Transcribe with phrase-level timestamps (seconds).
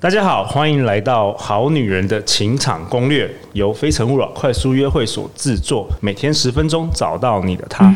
[0.00, 7.92] 大家好，欢迎来到《好女人的情场攻略》，由非诚勿扰快速约会所制作，每天十分钟，找到你的他。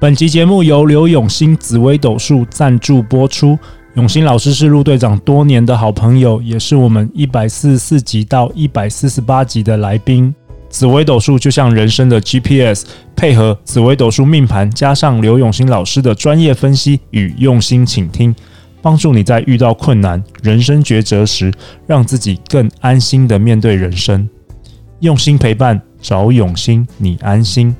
[0.00, 3.56] 本集节目由刘永新紫薇斗数赞助播出。
[3.94, 10.34] 永新老师是陆队长多年的好朋友，也是我们一百四十四集到一百四十八集的来宾。
[10.76, 12.84] 紫微斗数就像人生的 GPS，
[13.16, 18.36] 配合紫微斗数命盘，加上刘永新老师的专业分析与用心倾听，
[18.82, 21.50] 帮助你在遇到困难、人生抉择时，
[21.86, 24.28] 让自己更安心的面对人生。
[25.00, 27.74] 用心陪伴，找永新，你安心。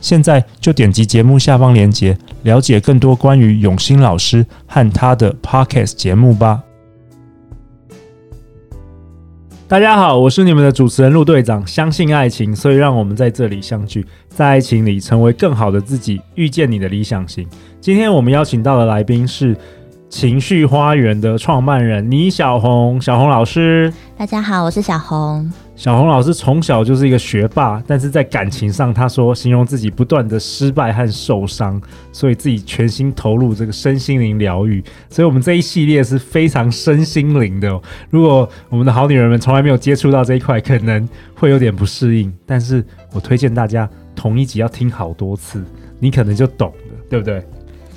[0.00, 6.64] 现在就点击节目下方链接，了解更多关于永新老师和他的 Podcast 节目吧。
[9.68, 11.64] 大家好，我是你们的主持人陆队长。
[11.66, 17.46] 相信爱情，所以让我们在这里相聚，在爱情里成为更好的自己，遇见你的理想型。
[17.78, 19.54] 今天我们邀请到的来宾是
[20.08, 23.92] 情绪花园的创办人倪小红，小红老师。
[24.16, 25.50] 大家好，我是小红。
[25.76, 34.82] 小红老师从小就是一个学霸，但是在感情上，他说形容自己不断的失败和受伤，所以自己全心投入这个身心灵疗愈。
[35.10, 37.80] 所以，我们这一系列是非常身心灵的哦。
[38.08, 42.32] 如果我们的好女人们从来没有接触到这一块，可能会有点不适应。
[42.46, 45.62] 但是我推荐大家同一集要听好多次，
[46.00, 47.44] 你可能就懂了，对不对？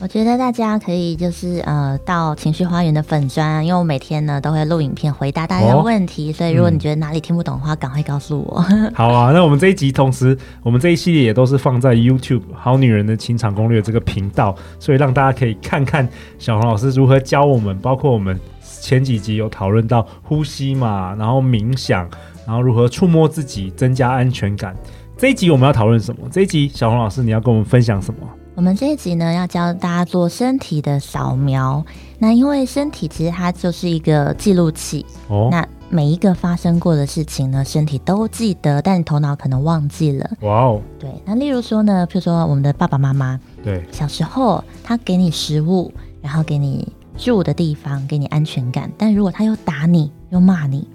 [0.02, 8.66] 我觉得大家可以就是呃到情绪花园的粉砖，因为我每天呢都会录影片回答大家的问题，所以如果你觉得哪里听不懂的话，赶、快告诉我。
[8.96, 22.10] 好啊，那我们这一集同时，我们这一系列也都是放在 YouTube 好女人的情场攻略这个频道，所以让大家可以看看小红老师如何教我们，包括我们前几集有讨论到呼吸嘛，然后冥想，
[22.48, 24.76] 然后如何触摸自己，增加安全感。
[25.16, 26.28] 这一集我们要讨论什么？
[26.32, 28.28] 这一集小红老师你要跟我们分享什么？
[28.54, 31.84] 我们这一集呢，要教大家做身体的扫描。
[32.20, 40.30] 那因为身体其实它就是一个记录器，哦，那每一个发生过的事情呢，身体都记得，但你头脑可能忘记了。
[40.42, 41.10] 哇哦，对。
[41.26, 46.88] 那例如说呢，譬如说我们的爸爸妈妈，对，小时候他给你食物，然后给你
[47.18, 50.86] 住的地方，给你安全感，但如果他又打你，又骂你，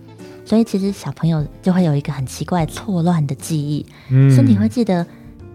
[0.44, 5.04] 所以其实小朋友就会有一个很奇怪错乱的记忆，嗯，身体会记得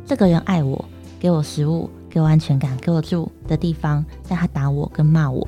[0.06, 0.84] 这个人爱我。
[1.22, 5.48] 给我食物，给我安全感，给我住的地方，但他打我跟骂我，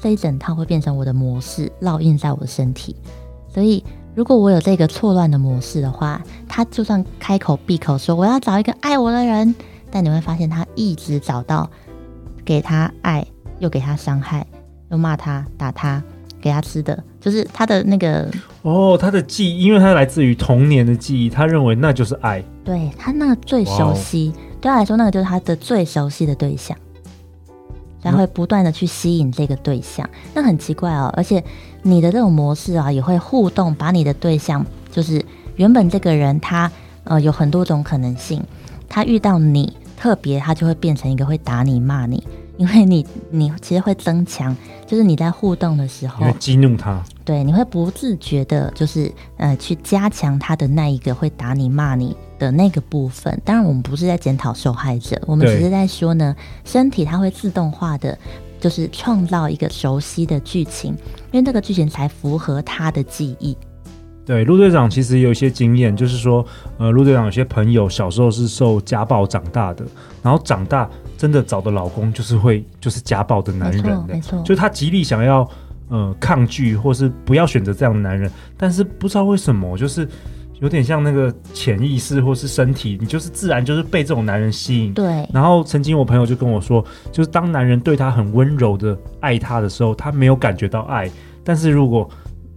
[0.00, 2.96] 这一整套会变成我的模式，烙印在我的身体。
[3.48, 3.84] 所以，
[4.16, 9.54] 如果我有这个错乱的模式的话，他就算开口闭口说我要找一个爱我的人，
[9.92, 11.70] 但你会发现他一直找到
[12.44, 13.24] 给他爱，
[13.60, 14.44] 又给他伤害，
[14.90, 16.02] 又骂他、打他，
[16.40, 18.28] 给他吃的，就是他的那个
[18.62, 24.32] 哦，他的记忆，因为他来自于童年的记忆，他认为那就是爱，对，他那个最熟悉。
[24.62, 26.74] 对他来说，那个就是他的最熟悉的对象，
[28.00, 30.08] 他会不断的去吸引这个对象。
[30.32, 31.42] 那很奇怪哦，而且
[31.82, 35.22] 你的这种模式啊，也会互动，把你的对象，就是
[35.56, 36.70] 原本这个人他
[37.02, 38.40] 呃有很多种可能性，
[38.88, 42.22] 他遇到你特别，他就会变成一个会打你骂你。
[42.58, 44.54] 因为你，你其实会增强，
[44.86, 53.40] 就是你在互动的时候，激怒他，对，你会不自觉的，就是呃，去加强他的那一个会打你、骂你的那个部分。
[53.44, 58.16] 当然，我们不是在检讨受害者，我们只是在说呢，身体它会自动化的，
[58.60, 60.94] 就是创造一个熟悉的剧情，
[61.32, 63.56] 因为这个剧情才符合他的记忆。
[64.24, 66.46] 对，陆队长其实有一些经验，就是说，
[66.78, 69.84] 呃，陆队长有些朋友小时候是受家暴长大的，
[70.22, 70.88] 然后长大。
[71.22, 75.48] 真的找的老公就是会就是家暴的男人的，没错，就是他极力想要
[75.88, 80.08] 呃抗拒或是不要选择这样的男人，但是不知道为什么，就是
[80.58, 84.92] 有点像那个潜意识或是身体，你就是自然就是被这种男人吸引。
[84.92, 85.24] 对。
[85.32, 91.08] 然后曾经我朋友就跟我说，就是当男人对她很温柔的爱她的时候，她没有感觉到爱，
[91.44, 92.10] 但是如果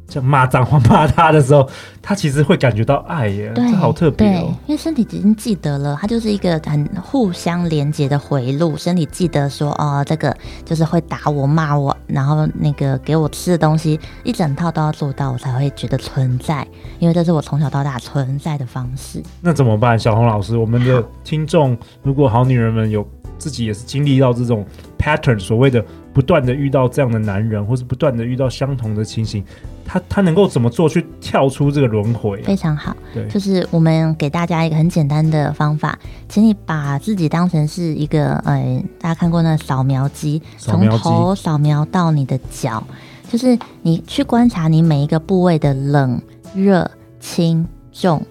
[0.07, 1.67] 像骂脏话骂他的时候，
[2.01, 4.31] 他其实会感觉到爱耶，对，这好特别哦。
[4.31, 8.77] 对，因为身体已经记得了，它就是一个很互相连接的回路。
[8.77, 16.65] 身体记得说，哦，这个就是会打我、骂我，然后那个给我吃的东西，一整套都要做到，我才会觉得存在。
[16.99, 19.21] 因为这是我从小到大存在的方式。
[19.41, 20.55] 那怎么办，小红老师？
[20.55, 23.05] 我们的听众，如果好女人们有
[23.37, 24.65] 自己也是经历到这种
[24.99, 25.83] pattern，所谓的
[26.13, 29.43] 不断的遇到这样的男人，或是不断的遇到相同的情形。
[29.85, 32.41] 他他能够怎么做去跳出这个轮回？
[32.41, 35.97] 非常好，对，就是我们给大家一个很简单的方法，
[36.27, 42.83] 请你把自己当成是一个呃，大家看过那个扫描机，从头扫描到你的脚，
[43.29, 46.19] 就是你去观察你每一个部位的冷、
[46.55, 46.89] 热、
[47.19, 48.21] 轻、重、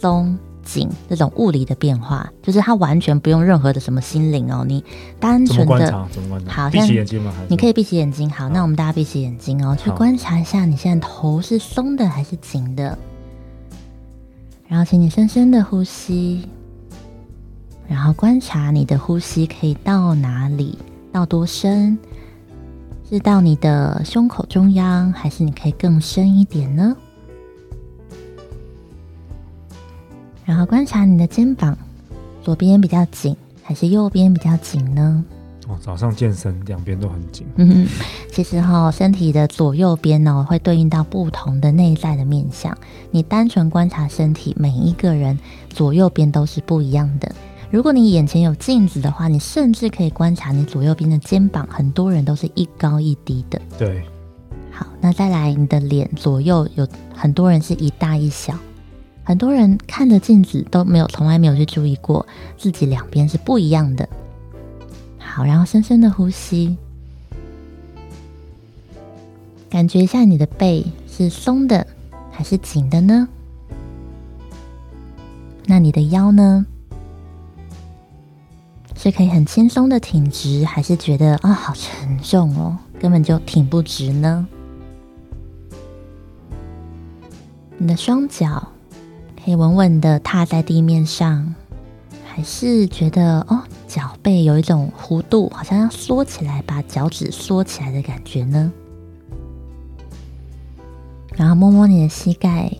[0.00, 4.82] 松、紧这种物理的变化，就是它完全不用任何的什么心灵哦，你
[5.20, 6.08] 单纯的？
[6.46, 7.32] 好，闭起眼睛吗？
[7.48, 8.30] 你可以闭起眼睛。
[8.30, 12.96] 好，好，那我们大家闭起眼睛哦，去观察一下你现在头是松的还是紧的。
[14.68, 16.48] 然后，请你深深的呼吸，
[17.86, 20.78] 然后观察你的呼吸可以到哪里，
[21.12, 21.98] 到多深？
[23.10, 26.96] 是到你的胸口中央，还是你可以更深一点呢？
[30.44, 31.76] 然后观察你的肩膀，
[32.42, 35.24] 左边比较紧，还是右边比较紧呢？
[35.68, 37.46] 哦，早上健身两边都很紧。
[37.54, 37.86] 嗯，
[38.32, 42.76] 其实哈、哦，身体的左右边呢，会对应到不同的内在的面相。
[43.12, 45.38] 你单纯观察身体，每一个人
[45.70, 47.32] 左右边都是不一样的。
[47.70, 53.62] 如果你眼前有镜子的话，你甚至可以观察你左右边的肩膀，很多人都是一高一低的。
[53.78, 54.02] 对，
[54.72, 58.52] 好，那再来你的脸左右有很多人是一大一小，
[59.24, 62.26] 很多人看着镜子都没有，从来没有去注意过
[62.58, 64.08] 自己两边是不一样的。
[65.18, 66.76] 好，然后深深的呼吸，
[69.70, 71.86] 感觉一下你的背是松的
[72.30, 73.28] 还是紧的呢？
[75.66, 76.66] 那你的腰呢？
[78.96, 84.46] 是可以很轻松的挺直，还是觉得啊、好沉重哦，根本就挺不直呢？
[87.78, 88.68] 你的双脚
[89.44, 91.54] 可以稳稳的踏在地面上，
[92.24, 98.72] 还是觉得哦脚背有一种弧度，好像要缩起来，把脚趾缩起来的感觉呢？
[101.34, 102.70] 然后摸摸你的膝盖，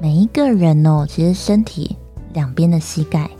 [0.00, 1.96] 每一个人哦，其实身体
[2.34, 3.30] 两边的膝盖。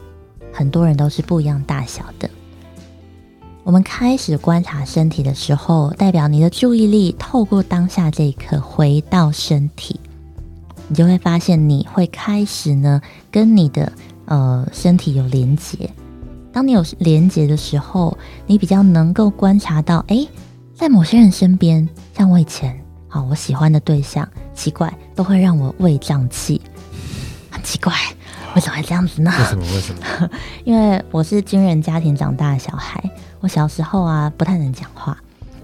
[0.50, 2.28] 很多人都是不一样大小的。
[3.62, 10.00] 我们开始观察身体的时候，代表你的注意力透过当下这一刻回到身体，
[10.88, 13.00] 你就会发现你会开始呢
[13.30, 13.92] 跟你的
[14.24, 15.88] 呃身体有连接。
[16.52, 20.26] 当你有连接的时候，你比较能够观察到，哎，
[20.74, 22.76] 在某些人身边，像我以前
[23.08, 26.60] 啊，我喜欢的对象，奇怪都会让我胃胀气，
[27.50, 27.92] 很奇怪。
[28.54, 29.30] 为什么会这样子呢？
[29.38, 29.64] 为什么？
[29.74, 30.30] 为什么？
[30.64, 33.00] 因为我是军人家庭长大的小孩，
[33.40, 35.16] 我小时候啊不太能讲话，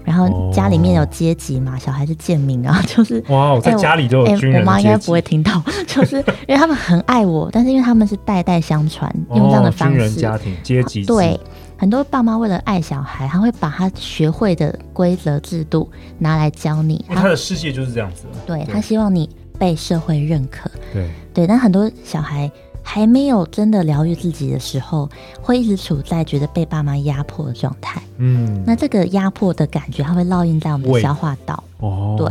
[0.05, 6.17] 然后家里面有阶级嘛，小孩是贱民啊， 就是哇，我在家里都有军人、欸、我妈应该不会听到， 就是
[6.47, 11.39] 因为他们很爱我，但是因为他们是代代相传，用这样的方式，军人家庭阶级对
[11.77, 18.73] 很多爸妈为了爱小孩，他会把他学会的规则制度拿来教你，他，他的世界就是这样子，对，对。
[18.73, 21.09] 他希望你被社会认可，对。
[21.33, 22.49] 对，但很多小孩。
[22.87, 25.09] 还没有真的疗愈自己的时候，
[25.41, 27.99] 会一直处在觉得被爸妈压迫的状态。
[28.17, 31.61] 嗯，那这个压迫的感觉，它会烙印在我们的消化道。
[31.79, 32.27] 哦，对，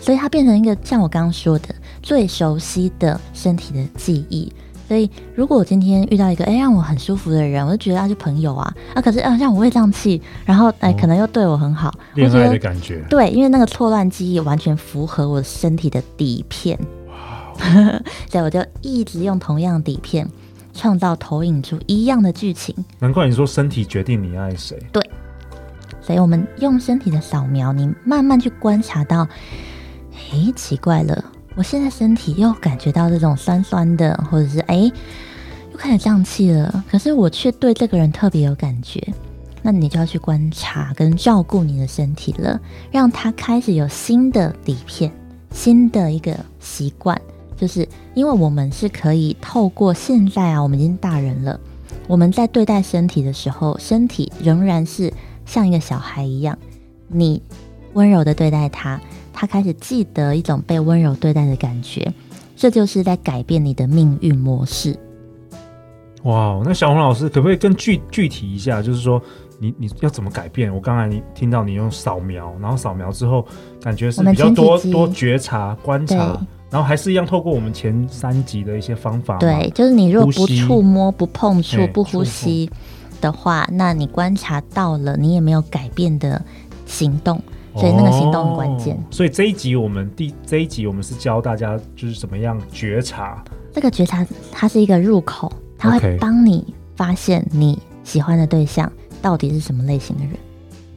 [0.00, 4.50] 所以它变成一个像我刚刚说的最熟悉的身体的记忆。
[4.88, 13.04] 所以，如果我今天遇到一个哎让我很舒服的人，我就觉得他是朋友啊啊，可是啊像我胃胀气，然后哎可能又对我很好，恋爱的感觉。
[13.10, 16.78] 对，因为那个错乱记忆完全符合我身体的底片。
[18.30, 20.28] 所以我就一直用同样的底片，
[20.74, 22.74] 创造投影出一样的剧情。
[22.98, 24.78] 难怪你说身体决定你爱谁。
[24.92, 25.02] 对，
[26.00, 29.26] 所以我们用身体的扫描，你慢慢去观察到，
[30.30, 31.24] 诶，奇怪了，
[31.54, 34.92] 我现在身体又感觉到这种酸酸的，或者是诶，
[35.72, 36.84] 又开始胀气了。
[36.90, 39.02] 可是我却对这个人特别有感觉，
[39.62, 42.60] 那你就要去观察跟照顾你的身体了，
[42.90, 45.10] 让他开始有新的底片，
[45.50, 47.20] 新的一个习惯。
[47.56, 51.58] 就是因为我们是可以透过现在啊，我们已经大人了，
[52.06, 55.12] 我们在对待身体的时候，身体仍然是
[55.44, 56.58] 像一个小孩一样，
[57.08, 57.40] 你
[57.94, 59.00] 温柔的对待他，
[59.32, 62.12] 他开始记得一种被温柔对待的感觉，
[62.56, 64.96] 这就是在改变你的命运模式。
[66.26, 68.82] 哇，那小红老师可不可以更具具体一下？
[68.82, 69.22] 就是说
[69.58, 70.74] 你你要怎么改变？
[70.74, 73.46] 我刚才你听到你用扫描，然后扫描之后，
[73.80, 76.38] 感觉是比较多多觉察观察。
[76.68, 82.68] 然后还是一样，透过我们前三集的一些方法，对，就是你如果不触摸、不碰触、不呼吸
[83.20, 86.44] 的话，那你观察到了，你也没有改变的
[86.84, 87.40] 行动，
[87.76, 88.96] 所以那个行动很关键。
[88.96, 93.42] 哦，所以这一集我们第这一集我们是教大家就是怎么样觉察。
[93.72, 98.90] 这个觉察它是一个入口，它会帮你发现你喜欢的对象
[99.20, 100.34] 到底是什么类型的人。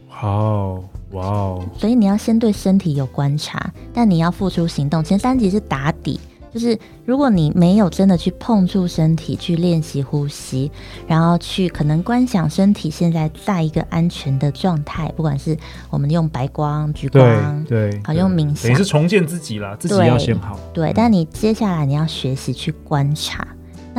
[0.08, 0.84] 好。
[1.14, 1.66] 哇哦！
[1.76, 5.04] 所以你要先对身体有观察，但你要付出行动。
[5.04, 6.20] 前三集是打底，
[6.54, 10.72] 就是如果你没有真的去碰触身体，去练习呼吸，
[11.08, 15.58] 然后去可能观想身体现在在一个安全的状态，不管是
[15.90, 20.60] 我们用白光、橘光，对，对，好用冥想，也是重建自己啦，自己要先好。
[20.72, 23.48] 对，对，但你接下来你要学习去观察。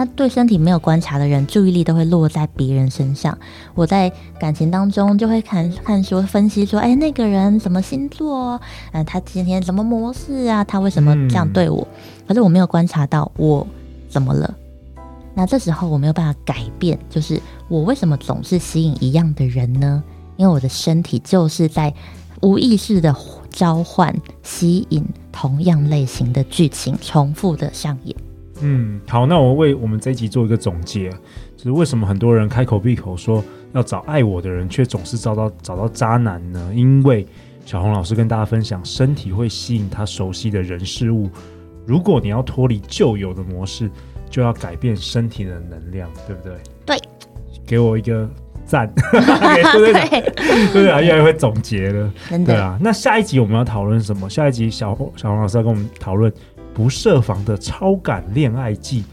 [0.01, 3.37] 那对身体没有观察的人，注意力都会落在别人身上。
[3.75, 8.59] 我在感情当中就会看看说分析说，哎，那个人什么星座？
[8.93, 10.65] 嗯、呃，他今天什么模式啊？
[10.65, 11.87] 他为什么这样对我？
[11.93, 13.67] 嗯、可是我没有观察到我
[14.09, 14.55] 怎么了。
[15.35, 17.39] 那这时候我没有办法改变，就是
[17.69, 20.03] 我为什么总是吸引一样的人呢？
[20.39, 21.93] 因为我的身体就是在
[22.41, 23.15] 无意识的
[23.51, 28.17] 召唤、吸引同样类型的剧情重复的上演。
[28.63, 31.11] 嗯，好，那我为我们这一集做一个总结，
[31.57, 36.71] 就是为什么很多人开口闭口说要找爱我的人，却总是遭到找到渣男呢？
[36.75, 37.27] 因为
[37.65, 41.31] 小红老师跟大家分享，身体会吸引他熟悉的人事物。
[41.87, 43.91] 如果你要脱离旧有的模式，
[44.29, 46.53] 就要改变身体的能量，对不对？
[46.87, 46.97] 对，
[47.67, 48.29] 给我一个
[48.65, 52.13] 赞， 对对对啊，越来越会总结了，
[52.45, 52.79] 对啊。
[52.81, 54.29] 那下一集我们要讨论什么？
[54.29, 56.33] 下一集小小红老师要跟我们讨论。
[56.81, 59.05] 不设防的超感恋爱记，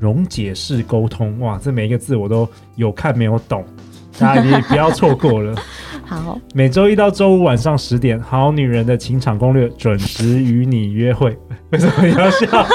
[0.00, 3.64] 溶解式沟通，哇，这每一个字我都有看没有懂，
[4.18, 5.54] 大家你不要错过了。
[6.04, 11.38] 好，每周一到周五晚上十点，《好女人的情场攻略》准时与你约会。
[11.70, 12.66] 为什么你要笑？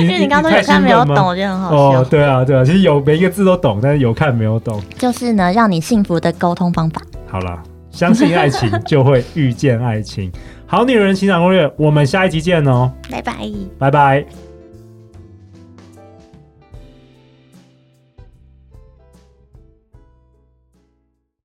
[0.00, 2.00] 因为你刚刚都有看没有懂，我觉得很好笑。
[2.00, 4.82] 哦，对啊，对啊，其实有每一个字都懂，但是有看没有懂。
[4.98, 7.00] 就是呢，让你幸福的沟通方法。
[7.28, 10.32] 好了，相信爱情，就会遇见爱情。
[10.70, 12.92] 好女人情感攻略，我们下一集见哦！
[13.10, 13.34] 拜拜，
[13.78, 14.47] 拜拜。